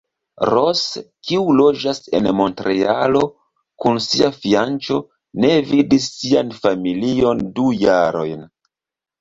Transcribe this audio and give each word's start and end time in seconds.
Rose, 0.49 1.01
kiu 1.27 1.43
loĝas 1.57 1.99
en 2.19 2.29
Montrealo 2.39 3.21
kun 3.85 4.01
sia 4.07 4.31
fianĉo, 4.39 4.97
ne 5.45 5.53
vidis 5.69 6.11
sian 6.17 6.53
familion 6.65 7.47
du 7.61 7.69
jarojn. 7.85 8.47